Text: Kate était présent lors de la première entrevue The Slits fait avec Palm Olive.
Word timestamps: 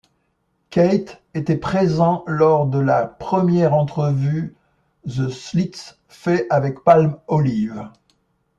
Kate 0.71 1.21
était 1.35 1.57
présent 1.59 2.23
lors 2.25 2.65
de 2.65 2.79
la 2.79 3.05
première 3.05 3.75
entrevue 3.75 4.55
The 5.07 5.29
Slits 5.29 5.93
fait 6.09 6.47
avec 6.49 6.83
Palm 6.83 7.19
Olive. 7.27 7.87